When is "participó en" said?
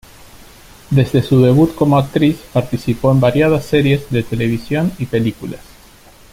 2.51-3.19